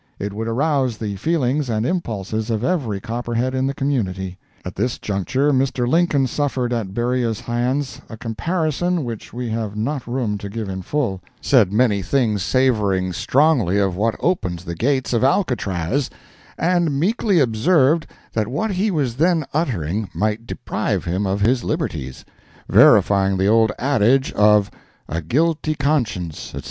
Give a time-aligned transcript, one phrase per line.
[0.17, 4.39] It would arouse the feelings and impulses of every Copperhead in the community.
[4.65, 5.87] At this juncture Mr.
[5.87, 10.81] Lincoln suffered at Beriah's hands a comparison which we have not room to give in
[10.81, 16.09] full; said many things savoring strongly of what opens the gates of Alcatraz,
[16.57, 22.25] and meekly observed that what he was then uttering might deprive him of his liberties;
[22.67, 24.71] verifying the old adage of
[25.07, 26.59] "A guilty conscience," etc.